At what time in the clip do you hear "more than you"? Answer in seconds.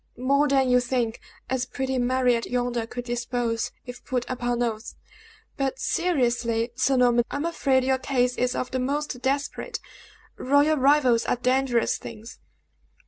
0.17-0.79